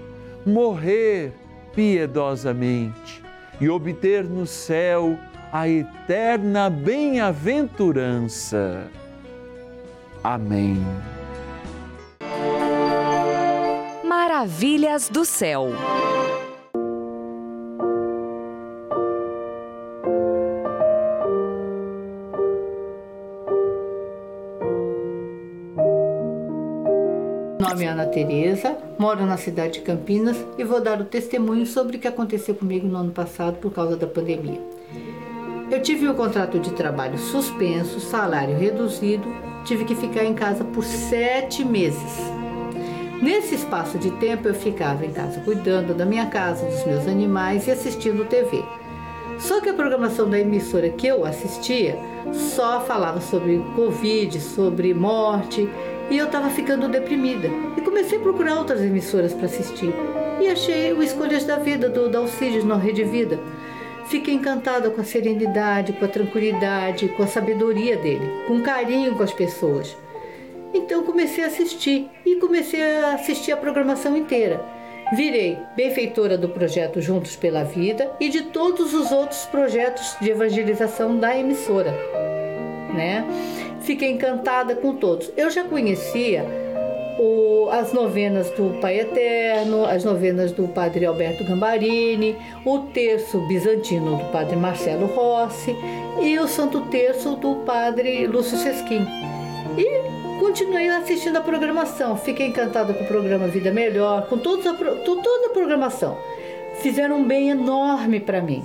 morrer 0.45 1.33
piedosamente 1.73 3.23
e 3.59 3.67
obter 3.69 4.23
no 4.23 4.45
céu 4.45 5.17
a 5.51 5.67
eterna 5.67 6.69
bem-aventurança. 6.69 8.87
Amém. 10.23 10.77
Maravilhas 14.03 15.09
do 15.09 15.25
céu. 15.25 15.71
Nome 27.71 27.85
é 27.85 27.87
Ana 27.87 28.05
Tereza, 28.05 28.77
moro 28.99 29.25
na 29.25 29.37
cidade 29.37 29.75
de 29.75 29.81
Campinas 29.81 30.35
e 30.57 30.63
vou 30.63 30.81
dar 30.81 30.99
o 30.99 31.05
testemunho 31.05 31.65
sobre 31.65 31.95
o 31.95 31.99
que 31.99 32.07
aconteceu 32.07 32.53
comigo 32.53 32.85
no 32.85 32.97
ano 32.97 33.11
passado 33.11 33.59
por 33.59 33.71
causa 33.71 33.95
da 33.95 34.05
pandemia. 34.05 34.59
Eu 35.71 35.81
tive 35.81 36.05
o 36.05 36.11
um 36.11 36.15
contrato 36.15 36.59
de 36.59 36.73
trabalho 36.73 37.17
suspenso, 37.17 38.01
salário 38.01 38.57
reduzido, 38.57 39.23
tive 39.63 39.85
que 39.85 39.95
ficar 39.95 40.25
em 40.25 40.33
casa 40.33 40.65
por 40.65 40.83
sete 40.83 41.63
meses. 41.63 42.19
Nesse 43.21 43.55
espaço 43.55 43.97
de 43.97 44.11
tempo 44.11 44.49
eu 44.49 44.53
ficava 44.53 45.05
em 45.05 45.13
casa 45.13 45.39
cuidando 45.39 45.93
da 45.93 46.05
minha 46.05 46.25
casa, 46.25 46.65
dos 46.65 46.85
meus 46.85 47.07
animais 47.07 47.67
e 47.67 47.71
assistindo 47.71 48.25
TV. 48.25 48.65
Só 49.39 49.61
que 49.61 49.69
a 49.69 49.73
programação 49.73 50.29
da 50.29 50.37
emissora 50.37 50.89
que 50.89 51.07
eu 51.07 51.23
assistia 51.23 51.97
só 52.33 52.81
falava 52.81 53.21
sobre 53.21 53.59
Covid, 53.75 54.41
sobre 54.41 54.93
morte 54.93 55.69
e 56.09 56.17
eu 56.17 56.25
estava 56.25 56.49
ficando 56.49 56.87
deprimida. 56.87 57.49
E 57.77 57.81
comecei 57.81 58.17
a 58.17 58.21
procurar 58.21 58.55
outras 58.55 58.81
emissoras 58.81 59.33
para 59.33 59.45
assistir 59.45 59.93
e 60.41 60.47
achei 60.47 60.91
o 60.91 61.03
Escolhas 61.03 61.45
da 61.45 61.57
Vida 61.57 61.87
do 61.87 62.09
Dalcides 62.09 62.63
na 62.63 62.75
Rede 62.75 63.03
Vida. 63.03 63.39
Fiquei 64.05 64.33
encantada 64.33 64.89
com 64.89 64.99
a 64.99 65.03
serenidade, 65.03 65.93
com 65.93 66.03
a 66.03 66.07
tranquilidade, 66.07 67.07
com 67.09 67.23
a 67.23 67.27
sabedoria 67.27 67.95
dele, 67.97 68.27
com 68.47 68.61
carinho 68.61 69.15
com 69.15 69.23
as 69.23 69.31
pessoas. 69.31 69.95
Então 70.73 71.03
comecei 71.03 71.43
a 71.43 71.47
assistir 71.47 72.09
e 72.25 72.35
comecei 72.37 72.81
a 72.81 73.13
assistir 73.13 73.51
a 73.51 73.57
programação 73.57 74.17
inteira. 74.17 74.65
Virei 75.13 75.57
benfeitora 75.75 76.37
do 76.37 76.49
projeto 76.49 77.01
Juntos 77.01 77.35
pela 77.35 77.63
Vida 77.63 78.11
e 78.19 78.29
de 78.29 78.43
todos 78.43 78.93
os 78.93 79.11
outros 79.11 79.45
projetos 79.45 80.15
de 80.21 80.31
evangelização 80.31 81.17
da 81.17 81.37
emissora, 81.37 81.91
né? 82.93 83.25
Fiquei 83.81 84.11
encantada 84.11 84.75
com 84.75 84.95
todos. 84.95 85.31
Eu 85.35 85.49
já 85.49 85.63
conhecia 85.63 86.45
o, 87.19 87.69
as 87.71 87.93
novenas 87.93 88.49
do 88.51 88.79
Pai 88.79 88.99
Eterno, 88.99 89.85
as 89.85 90.03
novenas 90.03 90.51
do 90.51 90.67
Padre 90.67 91.05
Alberto 91.05 91.43
Gambarini, 91.43 92.35
o 92.65 92.79
terço 92.79 93.39
bizantino 93.47 94.17
do 94.17 94.25
Padre 94.25 94.55
Marcelo 94.55 95.07
Rossi 95.07 95.75
e 96.21 96.37
o 96.39 96.47
Santo 96.47 96.81
Terço 96.87 97.35
do 97.35 97.55
Padre 97.65 98.27
Lúcio 98.27 98.57
Sesquim. 98.57 99.05
E 99.77 100.39
continuei 100.39 100.89
assistindo 100.89 101.37
a 101.37 101.41
programação. 101.41 102.17
Fiquei 102.17 102.47
encantada 102.47 102.93
com 102.93 103.03
o 103.03 103.07
programa 103.07 103.47
Vida 103.47 103.71
Melhor, 103.71 104.27
com 104.27 104.37
todos 104.37 104.65
a, 104.65 104.73
toda 104.73 105.47
a 105.47 105.53
programação. 105.53 106.17
Fizeram 106.81 107.17
um 107.17 107.23
bem 107.23 107.49
enorme 107.49 108.19
para 108.19 108.41
mim. 108.41 108.63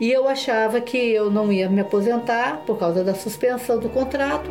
E 0.00 0.10
eu 0.10 0.26
achava 0.26 0.80
que 0.80 0.96
eu 0.96 1.30
não 1.30 1.52
ia 1.52 1.68
me 1.68 1.82
aposentar 1.82 2.62
por 2.66 2.78
causa 2.78 3.04
da 3.04 3.14
suspensão 3.14 3.78
do 3.78 3.90
contrato. 3.90 4.50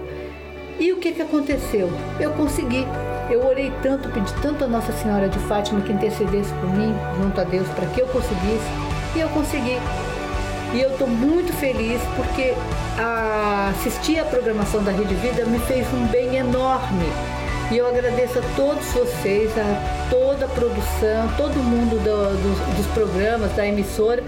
E 0.80 0.94
o 0.94 0.98
que, 0.98 1.12
que 1.12 1.24
aconteceu? 1.24 1.90
Eu 2.20 2.32
consegui. 2.34 2.86
Eu 3.32 3.48
orei 3.48 3.74
tanto, 3.82 4.10
pedi 4.10 4.32
tanto 4.44 4.64
a 4.64 4.68
Nossa 4.68 4.94
Senhora 4.94 5.28
de 5.28 5.40
Fátima 5.40 5.82
que 5.82 5.92
intercedesse 5.92 6.54
por 6.54 6.70
mim, 6.70 6.94
junto 7.20 7.42
a 7.42 7.44
Deus, 7.44 7.68
para 7.70 7.88
que 7.88 8.00
eu 8.00 8.06
conseguisse. 8.08 8.70
E 9.16 9.22
eu 9.22 9.30
consegui. 9.30 9.80
E 10.76 10.82
eu 10.82 10.92
estou 10.92 11.08
muito 11.08 11.52
feliz 11.54 12.00
porque 12.16 12.54
a 13.00 13.72
assistir 13.72 14.20
a 14.20 14.26
programação 14.26 14.84
da 14.84 14.92
Rede 14.92 15.16
Vida 15.16 15.46
me 15.46 15.58
fez 15.62 15.88
um 15.92 16.06
bem 16.12 16.36
enorme. 16.36 17.08
E 17.72 17.78
eu 17.78 17.88
agradeço 17.88 18.38
a 18.38 18.42
todos 18.56 18.86
vocês, 18.94 19.52
a 19.58 20.10
toda 20.12 20.46
a 20.46 20.50
produção, 20.50 21.28
todo 21.38 21.56
mundo 21.56 21.98
do, 22.04 22.38
do, 22.38 22.76
dos 22.78 22.88
programas, 22.94 23.52
da 23.56 23.66
emissora, 23.66 24.24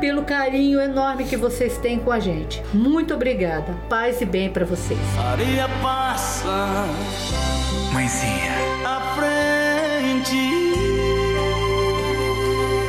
pelo 0.00 0.22
carinho 0.22 0.80
enorme 0.80 1.24
que 1.24 1.36
vocês 1.36 1.78
têm 1.78 1.98
com 1.98 2.10
a 2.10 2.18
gente. 2.18 2.62
Muito 2.72 3.14
obrigada. 3.14 3.74
Paz 3.88 4.20
e 4.20 4.26
bem 4.26 4.50
para 4.50 4.64
vocês. 4.64 4.98
Maria 5.16 5.68
passa, 5.82 6.86
mãezinha, 7.92 8.52
à 8.84 9.00
frente, 9.16 10.36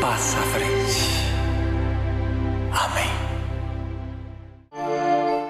passa 0.02 0.38
à 0.38 0.44
frente. 0.44 1.28
Amém. 2.72 3.10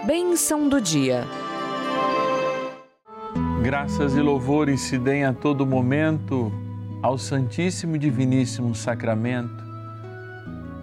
Bênção 0.06 0.70
do 0.70 0.80
dia. 0.80 1.26
Graças 3.62 4.16
e 4.16 4.22
louvores 4.22 4.82
se 4.82 4.98
deem 4.98 5.26
a 5.26 5.34
todo 5.34 5.66
momento 5.66 6.52
ao 7.02 7.18
Santíssimo 7.18 7.96
e 7.96 8.00
Diviníssimo 8.00 8.74
Sacramento. 8.74 9.67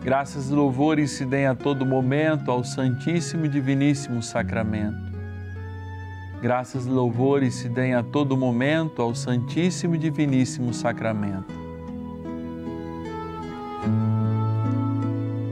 Graças 0.05 0.51
e 0.51 0.53
louvores 0.53 1.13
se 1.13 1.25
deem 1.25 1.47
a 1.47 1.55
todo 1.55 1.87
momento 1.87 2.51
ao 2.51 2.63
Santíssimo 2.63 3.47
e 3.47 3.49
Diviníssimo 3.49 4.23
Sacramento. 4.23 5.03
Graças 6.43 6.85
e 6.85 6.91
louvores 6.91 7.55
se 7.55 7.71
deem 7.71 7.95
a 7.95 8.03
todo 8.03 8.37
momento 8.37 9.01
ao 9.01 9.15
Santíssimo 9.15 9.95
e 9.95 9.99
Diviníssimo 9.99 10.75
Sacramento. 10.75 11.55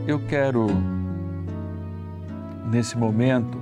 Eu 0.06 0.20
quero, 0.26 0.66
nesse 2.70 2.98
momento, 2.98 3.56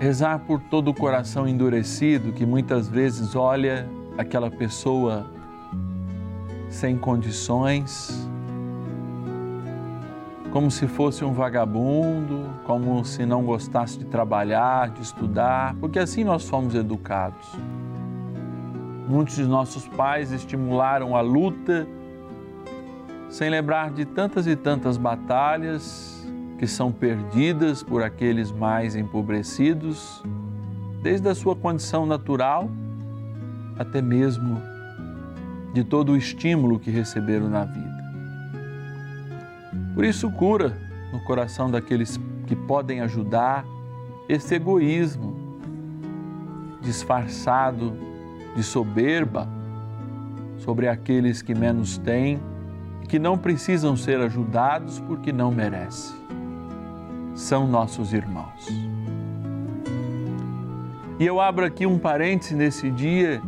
rezar 0.00 0.38
por 0.38 0.58
todo 0.58 0.88
o 0.88 0.94
coração 0.94 1.46
endurecido 1.46 2.32
que 2.32 2.46
muitas 2.46 2.88
vezes 2.88 3.36
olha 3.36 3.86
aquela 4.16 4.50
pessoa 4.50 5.36
sem 6.68 6.96
condições, 6.96 8.28
como 10.52 10.70
se 10.70 10.86
fosse 10.86 11.24
um 11.24 11.32
vagabundo, 11.32 12.50
como 12.64 13.04
se 13.04 13.24
não 13.26 13.44
gostasse 13.44 13.98
de 13.98 14.04
trabalhar, 14.04 14.90
de 14.90 15.02
estudar, 15.02 15.74
porque 15.80 15.98
assim 15.98 16.24
nós 16.24 16.48
fomos 16.48 16.74
educados. 16.74 17.46
Muitos 19.08 19.36
de 19.36 19.44
nossos 19.44 19.86
pais 19.88 20.32
estimularam 20.32 21.16
a 21.16 21.20
luta 21.20 21.86
sem 23.28 23.50
lembrar 23.50 23.90
de 23.90 24.04
tantas 24.04 24.46
e 24.46 24.56
tantas 24.56 24.96
batalhas 24.96 26.26
que 26.58 26.66
são 26.66 26.90
perdidas 26.90 27.82
por 27.82 28.02
aqueles 28.02 28.50
mais 28.50 28.96
empobrecidos, 28.96 30.22
desde 31.02 31.28
a 31.28 31.34
sua 31.34 31.54
condição 31.54 32.04
natural 32.04 32.68
até 33.78 34.02
mesmo 34.02 34.60
de 35.78 35.84
todo 35.84 36.10
o 36.10 36.16
estímulo 36.16 36.76
que 36.76 36.90
receberam 36.90 37.48
na 37.48 37.64
vida. 37.64 38.04
Por 39.94 40.04
isso, 40.04 40.28
cura 40.28 40.76
no 41.12 41.20
coração 41.20 41.70
daqueles 41.70 42.18
que 42.48 42.56
podem 42.56 43.00
ajudar 43.00 43.64
esse 44.28 44.56
egoísmo 44.56 45.36
disfarçado 46.80 47.96
de 48.56 48.62
soberba 48.64 49.48
sobre 50.56 50.88
aqueles 50.88 51.42
que 51.42 51.54
menos 51.54 51.96
têm 51.96 52.40
e 53.04 53.06
que 53.06 53.20
não 53.20 53.38
precisam 53.38 53.96
ser 53.96 54.20
ajudados 54.20 54.98
porque 54.98 55.32
não 55.32 55.52
merecem. 55.52 56.16
São 57.36 57.68
nossos 57.68 58.12
irmãos. 58.12 58.66
E 61.20 61.24
eu 61.24 61.40
abro 61.40 61.64
aqui 61.64 61.86
um 61.86 62.00
parêntese 62.00 62.56
nesse 62.56 62.90
dia 62.90 63.40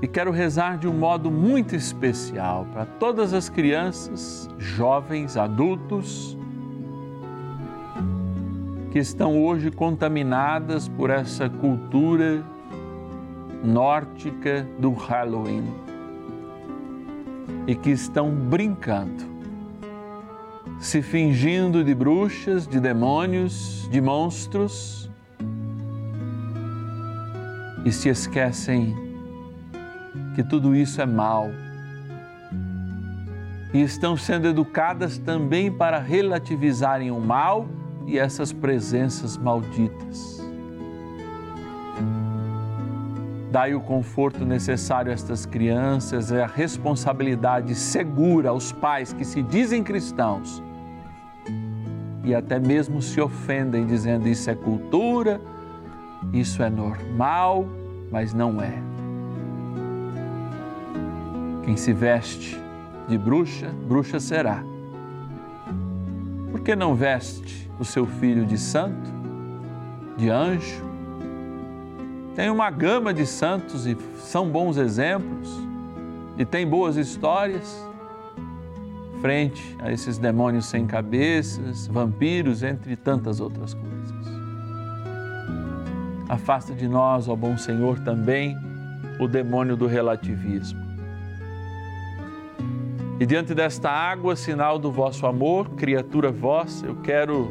e 0.00 0.06
quero 0.06 0.30
rezar 0.30 0.78
de 0.78 0.86
um 0.86 0.92
modo 0.92 1.30
muito 1.30 1.74
especial 1.74 2.66
para 2.72 2.84
todas 2.84 3.32
as 3.32 3.48
crianças, 3.48 4.48
jovens, 4.58 5.36
adultos 5.36 6.36
que 8.90 8.98
estão 8.98 9.42
hoje 9.42 9.70
contaminadas 9.70 10.88
por 10.88 11.10
essa 11.10 11.48
cultura 11.48 12.44
nórdica 13.64 14.66
do 14.78 14.92
Halloween 14.92 15.64
e 17.66 17.74
que 17.74 17.90
estão 17.90 18.30
brincando, 18.30 19.24
se 20.78 21.02
fingindo 21.02 21.82
de 21.82 21.94
bruxas, 21.94 22.66
de 22.66 22.78
demônios, 22.78 23.88
de 23.90 24.00
monstros 24.00 25.10
e 27.84 27.90
se 27.90 28.08
esquecem 28.08 29.05
que 30.36 30.44
tudo 30.44 30.76
isso 30.76 31.00
é 31.00 31.06
mal. 31.06 31.48
E 33.72 33.80
estão 33.80 34.18
sendo 34.18 34.46
educadas 34.46 35.16
também 35.16 35.72
para 35.72 35.98
relativizarem 35.98 37.10
o 37.10 37.18
mal 37.18 37.66
e 38.06 38.18
essas 38.18 38.52
presenças 38.52 39.38
malditas. 39.38 40.46
Dai 43.50 43.74
o 43.74 43.80
conforto 43.80 44.44
necessário 44.44 45.10
a 45.10 45.14
estas 45.14 45.46
crianças 45.46 46.30
e 46.30 46.38
a 46.38 46.46
responsabilidade 46.46 47.74
segura 47.74 48.50
aos 48.50 48.70
pais 48.72 49.14
que 49.14 49.24
se 49.24 49.42
dizem 49.42 49.82
cristãos 49.82 50.62
e 52.22 52.34
até 52.34 52.58
mesmo 52.58 53.00
se 53.00 53.22
ofendem 53.22 53.86
dizendo 53.86 54.28
isso 54.28 54.50
é 54.50 54.54
cultura, 54.54 55.40
isso 56.30 56.62
é 56.62 56.68
normal, 56.68 57.64
mas 58.10 58.34
não 58.34 58.60
é. 58.60 58.95
Quem 61.66 61.76
se 61.76 61.92
veste 61.92 62.56
de 63.08 63.18
bruxa, 63.18 63.74
bruxa 63.88 64.20
será. 64.20 64.62
Por 66.52 66.60
que 66.60 66.76
não 66.76 66.94
veste 66.94 67.68
o 67.80 67.84
seu 67.84 68.06
filho 68.06 68.46
de 68.46 68.56
santo, 68.56 69.10
de 70.16 70.30
anjo? 70.30 70.84
Tem 72.36 72.50
uma 72.50 72.70
gama 72.70 73.12
de 73.12 73.26
santos 73.26 73.84
e 73.84 73.98
são 74.20 74.48
bons 74.48 74.76
exemplos 74.76 75.50
e 76.38 76.44
tem 76.44 76.64
boas 76.64 76.94
histórias 76.94 77.84
frente 79.20 79.76
a 79.80 79.90
esses 79.90 80.18
demônios 80.18 80.66
sem 80.66 80.86
cabeças, 80.86 81.88
vampiros, 81.88 82.62
entre 82.62 82.94
tantas 82.94 83.40
outras 83.40 83.74
coisas. 83.74 84.26
Afasta 86.28 86.72
de 86.72 86.86
nós, 86.86 87.28
ó 87.28 87.34
bom 87.34 87.58
Senhor, 87.58 87.98
também 87.98 88.56
o 89.18 89.26
demônio 89.26 89.76
do 89.76 89.88
relativismo 89.88 90.85
e 93.18 93.24
diante 93.24 93.54
desta 93.54 93.90
água, 93.90 94.36
sinal 94.36 94.78
do 94.78 94.90
vosso 94.92 95.26
amor, 95.26 95.70
criatura 95.70 96.30
vossa, 96.30 96.86
eu 96.86 96.96
quero 96.96 97.50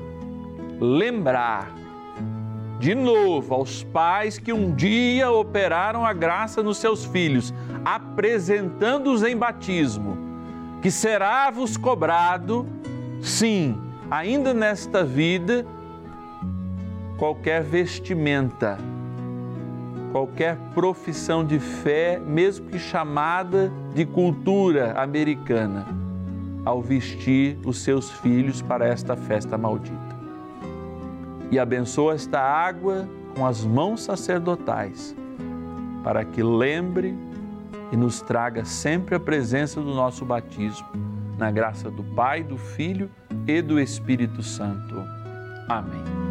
lembrar 0.79 1.73
de 2.79 2.93
novo 2.93 3.55
aos 3.55 3.83
pais 3.83 4.37
que 4.37 4.53
um 4.53 4.75
dia 4.75 5.31
operaram 5.31 6.05
a 6.05 6.13
graça 6.13 6.61
nos 6.61 6.77
seus 6.77 7.03
filhos, 7.05 7.53
apresentando-os 7.83 9.23
em 9.23 9.35
batismo, 9.35 10.17
que 10.81 10.91
será 10.91 11.49
vos 11.49 11.77
cobrado, 11.77 12.67
sim, 13.21 13.81
ainda 14.11 14.53
nesta 14.53 15.03
vida, 15.03 15.65
qualquer 17.17 17.63
vestimenta 17.63 18.77
qualquer 20.15 20.55
profissão 20.73 21.43
de 21.43 21.59
fé, 21.59 22.17
mesmo 22.25 22.67
que 22.69 22.79
chamada 22.79 23.69
de 23.93 24.05
cultura 24.05 24.93
americana, 24.97 25.85
ao 26.63 26.81
vestir 26.81 27.59
os 27.65 27.79
seus 27.79 28.09
filhos 28.09 28.61
para 28.61 28.87
esta 28.87 29.17
festa 29.17 29.57
maldita. 29.57 30.15
E 31.51 31.59
abençoa 31.59 32.13
esta 32.13 32.39
água 32.39 33.05
com 33.35 33.45
as 33.45 33.65
mãos 33.65 34.03
sacerdotais, 34.03 35.13
para 36.01 36.23
que 36.23 36.41
lembre 36.41 37.13
e 37.91 37.97
nos 37.97 38.21
traga 38.21 38.63
sempre 38.63 39.15
a 39.15 39.19
presença 39.19 39.81
do 39.81 39.93
nosso 39.93 40.23
batismo, 40.23 40.87
na 41.37 41.51
graça 41.51 41.91
do 41.91 42.05
Pai, 42.15 42.41
do 42.41 42.57
Filho 42.57 43.11
e 43.45 43.61
do 43.61 43.77
Espírito 43.77 44.41
Santo. 44.41 44.95
Amém. 45.67 46.24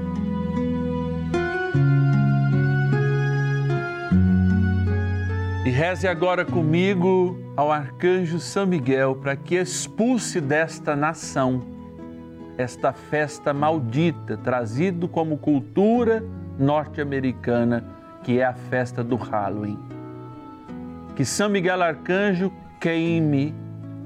E 5.64 5.70
reze 5.70 6.07
agora 6.07 6.44
comigo 6.44 7.38
ao 7.57 7.72
arcanjo 7.72 8.38
São 8.38 8.66
Miguel 8.66 9.16
para 9.16 9.35
que 9.35 9.55
expulse 9.55 10.38
desta 10.38 10.94
nação 10.94 11.62
esta 12.59 12.92
festa 12.92 13.55
maldita, 13.55 14.37
trazido 14.37 15.09
como 15.09 15.38
cultura 15.38 16.22
norte-americana, 16.59 17.83
que 18.22 18.40
é 18.40 18.44
a 18.44 18.53
festa 18.53 19.03
do 19.03 19.16
Halloween. 19.16 19.79
Que 21.16 21.24
São 21.24 21.48
Miguel 21.48 21.83
Arcanjo 21.83 22.53
queime 22.79 23.55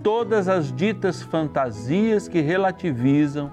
todas 0.00 0.46
as 0.46 0.72
ditas 0.72 1.22
fantasias 1.22 2.28
que 2.28 2.40
relativizam 2.40 3.50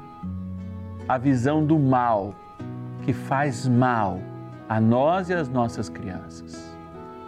a 1.10 1.18
visão 1.18 1.66
do 1.66 1.80
mal, 1.80 2.36
que 3.02 3.14
faz 3.14 3.68
mal 3.68 4.20
a 4.70 4.80
nós 4.80 5.32
e 5.32 5.34
às 5.34 5.50
nossas 5.50 5.90
crianças. 5.90 6.75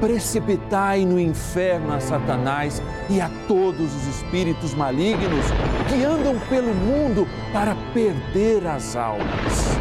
precipitai 0.00 1.04
no 1.04 1.18
inferno 1.18 1.92
a 1.92 2.00
Satanás 2.00 2.82
e 3.08 3.20
a 3.20 3.30
todos 3.48 3.94
os 3.94 4.06
espíritos 4.06 4.74
malignos 4.74 5.44
que 5.88 6.04
andam 6.04 6.38
pelo 6.48 6.74
mundo 6.74 7.26
para 7.52 7.74
perder 7.92 8.66
as 8.66 8.96
almas. 8.96 9.76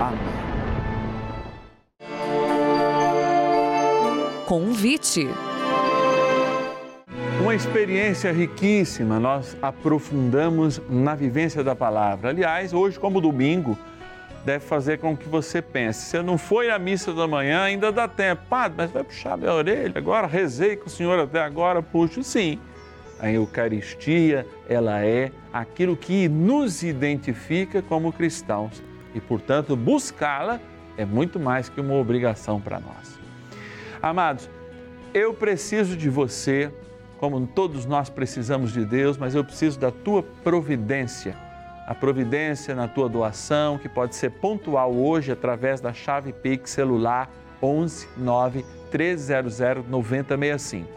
Amém. 0.00 0.40
Convite. 4.46 5.28
Uma 7.40 7.54
experiência 7.54 8.32
riquíssima, 8.32 9.20
nós 9.20 9.56
aprofundamos 9.62 10.80
na 10.90 11.14
vivência 11.14 11.64
da 11.64 11.74
palavra. 11.74 12.30
Aliás, 12.30 12.72
hoje, 12.72 12.98
como 12.98 13.20
domingo, 13.20 13.78
deve 14.44 14.64
fazer 14.64 14.98
com 14.98 15.16
que 15.16 15.28
você 15.28 15.60
pense. 15.60 16.06
Se 16.06 16.16
eu 16.16 16.22
não 16.22 16.38
foi 16.38 16.68
na 16.68 16.78
missa 16.78 17.12
da 17.12 17.26
manhã, 17.26 17.62
ainda 17.62 17.92
dá 17.92 18.08
tempo. 18.08 18.42
Padre, 18.48 18.74
mas 18.78 18.90
vai 18.90 19.04
puxar 19.04 19.36
minha 19.36 19.52
orelha 19.52 19.92
agora? 19.96 20.26
Rezei 20.26 20.76
com 20.76 20.86
o 20.86 20.90
senhor 20.90 21.18
até 21.18 21.40
agora, 21.40 21.82
puxo 21.82 22.22
sim. 22.22 22.58
A 23.18 23.30
Eucaristia, 23.30 24.46
ela 24.68 25.04
é 25.04 25.30
aquilo 25.52 25.96
que 25.96 26.28
nos 26.28 26.82
identifica 26.82 27.82
como 27.82 28.12
cristãos 28.12 28.82
e, 29.14 29.20
portanto, 29.20 29.76
buscá-la 29.76 30.58
é 30.96 31.04
muito 31.04 31.38
mais 31.38 31.68
que 31.68 31.80
uma 31.80 31.94
obrigação 31.94 32.60
para 32.60 32.80
nós. 32.80 33.18
Amados, 34.02 34.48
eu 35.12 35.34
preciso 35.34 35.96
de 35.96 36.08
você, 36.08 36.72
como 37.18 37.46
todos 37.46 37.84
nós 37.84 38.08
precisamos 38.08 38.72
de 38.72 38.84
Deus, 38.84 39.18
mas 39.18 39.34
eu 39.34 39.44
preciso 39.44 39.78
da 39.78 39.90
tua 39.90 40.22
providência. 40.22 41.36
A 41.90 41.94
providência 41.94 42.72
na 42.72 42.86
tua 42.86 43.08
doação, 43.08 43.76
que 43.76 43.88
pode 43.88 44.14
ser 44.14 44.30
pontual 44.30 44.94
hoje 44.94 45.32
através 45.32 45.80
da 45.80 45.92
chave 45.92 46.32
Pix 46.32 46.70
celular 46.70 47.28
11 47.60 48.06
9 48.16 48.64
300 48.92 49.58
9065. 49.88 50.88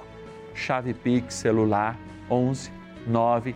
Chave 0.53 0.93
Pix 0.93 1.33
celular 1.33 1.97
11 2.29 2.71
9 3.07 3.55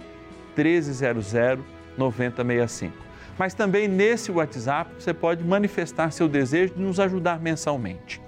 1300 0.58 1.64
9065. 1.96 2.98
Mas 3.38 3.54
também 3.54 3.88
nesse 3.88 4.32
WhatsApp 4.32 4.90
você 4.98 5.14
pode 5.14 5.44
manifestar 5.44 6.12
seu 6.12 6.28
desejo 6.28 6.74
de 6.74 6.82
nos 6.82 7.00
ajudar 7.00 7.40
mensalmente. 7.40 8.20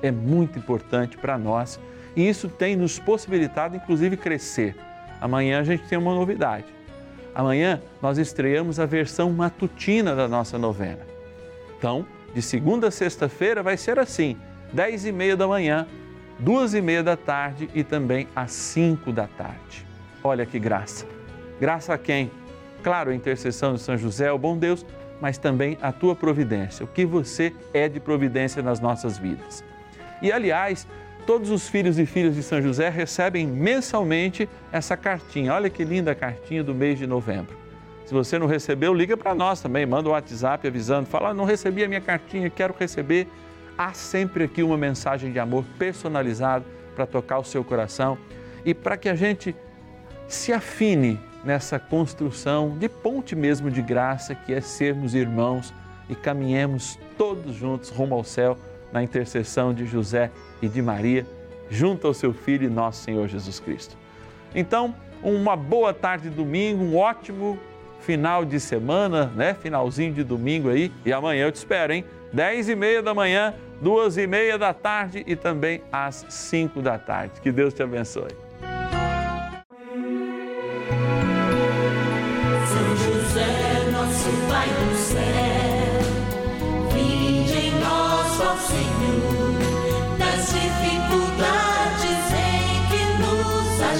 É 0.00 0.10
muito 0.10 0.58
importante 0.58 1.18
para 1.18 1.36
nós 1.36 1.78
e 2.16 2.26
isso 2.26 2.48
tem 2.48 2.76
nos 2.76 2.98
possibilitado, 2.98 3.76
inclusive, 3.76 4.16
crescer. 4.16 4.74
Amanhã 5.20 5.60
a 5.60 5.64
gente 5.64 5.86
tem 5.86 5.98
uma 5.98 6.14
novidade. 6.14 6.72
Amanhã 7.34 7.82
nós 8.00 8.16
estreamos 8.18 8.78
a 8.78 8.86
versão 8.86 9.32
matutina 9.32 10.14
da 10.14 10.28
nossa 10.28 10.56
novena. 10.58 11.00
Então, 11.76 12.06
de 12.32 12.40
segunda 12.40 12.88
a 12.88 12.90
sexta-feira 12.90 13.62
vai 13.62 13.76
ser 13.76 13.98
assim: 13.98 14.36
10 14.72 15.06
e 15.06 15.12
meia 15.12 15.36
da 15.36 15.46
manhã, 15.46 15.86
duas 16.38 16.74
e 16.74 16.80
meia 16.80 17.02
da 17.02 17.16
tarde 17.16 17.68
e 17.74 17.82
também 17.82 18.28
às 18.34 18.52
5 18.52 19.12
da 19.12 19.26
tarde. 19.26 19.86
Olha 20.22 20.46
que 20.46 20.58
graça! 20.58 21.06
Graça 21.60 21.94
a 21.94 21.98
quem? 21.98 22.30
Claro, 22.82 23.10
a 23.10 23.14
intercessão 23.14 23.74
de 23.74 23.80
São 23.80 23.96
José, 23.96 24.30
o 24.30 24.38
bom 24.38 24.56
Deus, 24.56 24.84
mas 25.20 25.38
também 25.38 25.78
a 25.80 25.90
tua 25.90 26.14
providência, 26.14 26.84
o 26.84 26.88
que 26.88 27.04
você 27.04 27.52
é 27.72 27.88
de 27.88 27.98
providência 27.98 28.62
nas 28.62 28.80
nossas 28.80 29.16
vidas. 29.16 29.64
E 30.20 30.30
aliás, 30.30 30.86
todos 31.26 31.50
os 31.50 31.68
filhos 31.68 31.98
e 31.98 32.06
filhas 32.06 32.34
de 32.34 32.42
São 32.42 32.60
José 32.60 32.88
recebem 32.88 33.46
mensalmente 33.46 34.48
essa 34.70 34.96
cartinha. 34.96 35.54
Olha 35.54 35.70
que 35.70 35.84
linda 35.84 36.14
cartinha 36.14 36.62
do 36.62 36.74
mês 36.74 36.98
de 36.98 37.06
novembro. 37.06 37.56
Se 38.04 38.12
você 38.12 38.38
não 38.38 38.46
recebeu, 38.46 38.92
liga 38.92 39.16
para 39.16 39.34
nós 39.34 39.60
também, 39.60 39.86
manda 39.86 40.08
um 40.08 40.12
WhatsApp 40.12 40.66
avisando, 40.66 41.06
fala: 41.06 41.30
ah, 41.30 41.34
"Não 41.34 41.44
recebi 41.44 41.82
a 41.82 41.88
minha 41.88 42.00
cartinha, 42.00 42.50
quero 42.50 42.74
receber". 42.78 43.26
Há 43.76 43.92
sempre 43.92 44.44
aqui 44.44 44.62
uma 44.62 44.76
mensagem 44.76 45.32
de 45.32 45.38
amor 45.38 45.64
personalizada 45.78 46.64
para 46.94 47.06
tocar 47.06 47.38
o 47.38 47.44
seu 47.44 47.64
coração 47.64 48.16
e 48.64 48.72
para 48.72 48.96
que 48.96 49.08
a 49.08 49.14
gente 49.14 49.56
se 50.28 50.52
afine 50.52 51.18
nessa 51.44 51.78
construção 51.78 52.76
de 52.78 52.88
ponte 52.88 53.34
mesmo 53.34 53.70
de 53.70 53.82
graça 53.82 54.34
que 54.34 54.52
é 54.54 54.60
sermos 54.60 55.14
irmãos 55.14 55.74
e 56.08 56.14
caminhemos 56.14 56.98
todos 57.18 57.54
juntos 57.54 57.90
rumo 57.90 58.14
ao 58.14 58.24
céu 58.24 58.56
na 58.94 59.02
intercessão 59.02 59.74
de 59.74 59.84
José 59.84 60.30
e 60.62 60.68
de 60.68 60.80
Maria, 60.80 61.26
junto 61.68 62.06
ao 62.06 62.14
seu 62.14 62.32
Filho 62.32 62.64
e 62.64 62.70
nosso 62.70 63.02
Senhor 63.02 63.26
Jesus 63.26 63.58
Cristo. 63.58 63.98
Então, 64.54 64.94
uma 65.20 65.56
boa 65.56 65.92
tarde 65.92 66.30
de 66.30 66.36
domingo, 66.36 66.84
um 66.84 66.96
ótimo 66.96 67.58
final 67.98 68.44
de 68.44 68.60
semana, 68.60 69.32
né? 69.34 69.52
Finalzinho 69.54 70.12
de 70.12 70.22
domingo 70.22 70.68
aí. 70.68 70.92
E 71.04 71.12
amanhã 71.12 71.46
eu 71.46 71.52
te 71.52 71.56
espero, 71.56 71.92
hein? 71.92 72.04
10 72.32 72.68
e 72.68 72.76
meia 72.76 73.02
da 73.02 73.12
manhã, 73.12 73.52
duas 73.80 74.16
e 74.16 74.26
meia 74.26 74.56
da 74.56 74.72
tarde 74.72 75.24
e 75.26 75.34
também 75.34 75.82
às 75.90 76.24
5 76.28 76.80
da 76.80 76.96
tarde. 76.96 77.40
Que 77.40 77.50
Deus 77.50 77.74
te 77.74 77.82
abençoe. 77.82 78.30